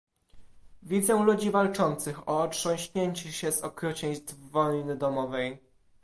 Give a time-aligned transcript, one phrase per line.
[0.83, 5.57] Widzę ludzi walczących o otrząśnięcie się z okrucieństw wojny domowej